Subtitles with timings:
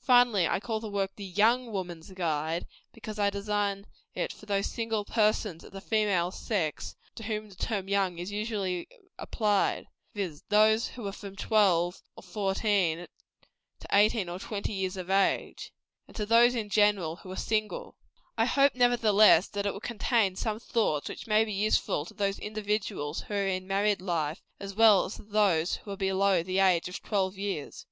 [0.00, 4.64] Finally, I call the work "The YOUNG Woman's Guide," because I design it for those
[4.68, 10.42] single persons of the female sex to whom the term young is usually applied; viz.,
[10.48, 13.08] those who are from twelve or fourteen
[13.80, 15.70] to eighteen or twenty years of age
[16.06, 17.94] and to those, in general, who are single.
[18.38, 22.38] I hope, nevertheless, that it will contain some thoughts which may be useful to those
[22.38, 26.58] individuals who are in married life, as well as to those who are below the
[26.58, 27.84] age of twelve years.